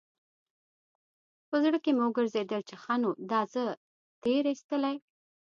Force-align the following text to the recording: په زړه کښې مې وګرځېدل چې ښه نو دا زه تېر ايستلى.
په 1.49 1.55
زړه 1.63 1.77
کښې 1.83 1.91
مې 1.95 2.03
وګرځېدل 2.05 2.61
چې 2.69 2.75
ښه 2.81 2.95
نو 3.01 3.09
دا 3.31 3.41
زه 3.53 3.63
تېر 4.23 4.43
ايستلى. 4.51 4.95